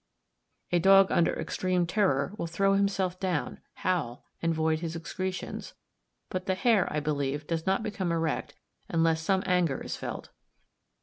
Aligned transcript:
A 0.71 0.79
dog 0.79 1.11
under 1.11 1.39
extreme 1.39 1.85
terror 1.85 2.33
will 2.35 2.47
throw 2.47 2.73
himself 2.73 3.19
down, 3.19 3.59
howl, 3.75 4.25
and 4.41 4.51
void 4.51 4.79
his 4.79 4.95
excretions; 4.95 5.75
but 6.29 6.47
the 6.47 6.55
hair, 6.55 6.91
I 6.91 6.99
believe, 6.99 7.45
does 7.45 7.67
not 7.67 7.83
become 7.83 8.11
erect 8.11 8.55
unless 8.89 9.21
some 9.21 9.43
anger 9.45 9.79
is 9.79 9.95
felt. 9.97 10.31